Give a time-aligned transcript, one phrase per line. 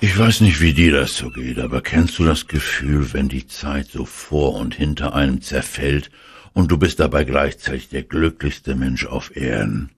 [0.00, 3.48] Ich weiß nicht, wie dir das so geht, aber kennst du das Gefühl, wenn die
[3.48, 6.08] Zeit so vor und hinter einem zerfällt
[6.52, 9.90] und du bist dabei gleichzeitig der glücklichste Mensch auf Erden?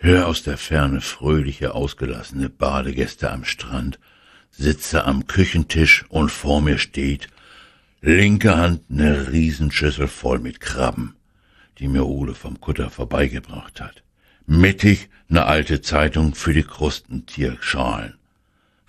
[0.00, 3.98] Hör aus der Ferne fröhliche, ausgelassene Badegäste am Strand,
[4.52, 7.26] sitze am Küchentisch und vor mir steht,
[8.00, 11.16] linke Hand ne Riesenschüssel voll mit Krabben,
[11.78, 14.04] die mir Ole vom Kutter vorbeigebracht hat.
[14.46, 18.14] Mittig ne alte Zeitung für die Krustentierschalen.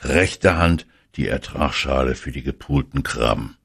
[0.01, 3.57] Rechte Hand die Ertragsschale für die gepulten Krabben.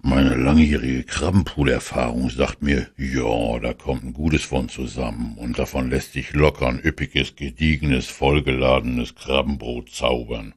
[0.00, 6.12] Meine langjährige Krabbenpoolerfahrung sagt mir, ja, da kommt ein Gutes von zusammen und davon lässt
[6.12, 10.54] sich locker ein üppiges, gediegenes, vollgeladenes Krabbenbrot zaubern.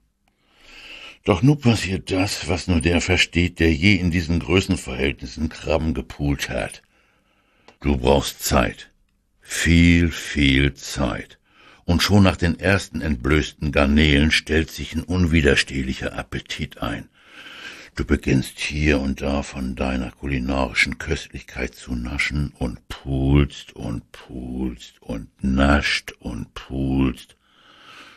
[1.23, 6.49] Doch nun passiert das, was nur der versteht, der je in diesen Größenverhältnissen Krabben gepoolt
[6.49, 6.83] hat.
[7.81, 8.91] Du brauchst Zeit.
[9.41, 11.39] Viel, viel Zeit.
[11.83, 17.09] Und schon nach den ersten entblößten Garnelen stellt sich ein unwiderstehlicher Appetit ein.
[17.95, 25.01] Du beginnst hier und da von deiner kulinarischen Köstlichkeit zu naschen und pulst und pulst
[25.01, 27.35] und nascht und pulst.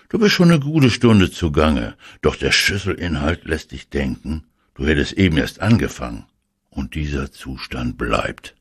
[0.09, 5.15] Du bist schon eine gute Stunde zugange, doch der Schüsselinhalt lässt dich denken, du hättest
[5.15, 6.27] eben erst angefangen.
[6.71, 8.57] Und dieser Zustand bleibt.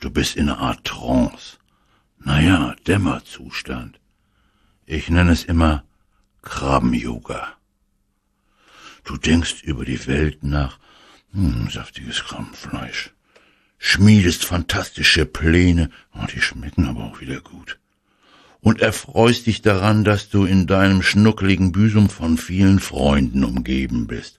[0.00, 1.58] Du bist in einer Art Trance.
[2.18, 4.00] Naja, Dämmerzustand.
[4.84, 5.84] Ich nenne es immer
[6.42, 7.54] Krabben-Yoga.
[9.04, 10.78] Du denkst über die Welt nach,
[11.32, 13.10] hm, saftiges Krabbenfleisch,
[13.78, 17.78] schmiedest fantastische Pläne, oh, die schmecken aber auch wieder gut.
[18.60, 24.38] Und erfreust dich daran, dass du in deinem schnuckeligen Büsum von vielen Freunden umgeben bist.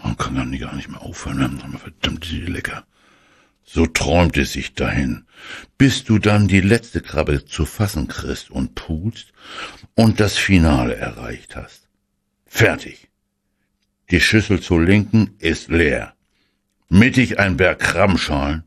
[0.00, 2.84] Man kann dann gar nicht mehr aufhören, verdammt, ist lecker.
[3.64, 5.24] So träumt es sich dahin,
[5.78, 9.32] bis du dann die letzte Krabbe zu fassen kriegst und pulst
[9.94, 11.88] und das Finale erreicht hast.
[12.46, 13.08] Fertig.
[14.14, 16.14] Die Schüssel zur Linken ist leer.
[16.88, 18.62] Mittig ein Berg Krabbenschalen,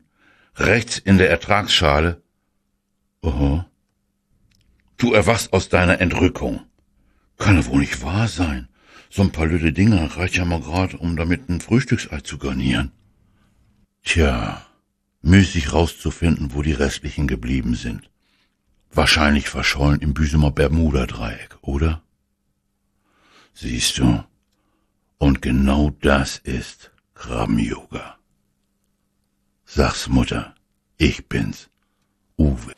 [0.56, 2.22] rechts in der Ertragsschale.
[3.22, 3.64] Oho.
[4.98, 6.66] Du erwachst aus deiner Entrückung.
[7.38, 8.68] Kann ja wohl nicht wahr sein.
[9.08, 12.92] So ein paar lüde Dinger reicht ja mal grad, um damit ein Frühstücksei zu garnieren.
[14.04, 14.66] Tja,
[15.22, 18.10] müßig rauszufinden, wo die restlichen geblieben sind.
[18.92, 22.02] Wahrscheinlich verschollen im Büsumer Bermuda-Dreieck, oder?
[23.54, 24.22] Siehst du,
[25.18, 28.16] und genau das ist Krabben-Yoga.
[29.64, 30.54] Sag's Mutter,
[30.96, 31.68] ich bin's,
[32.36, 32.72] Uwe.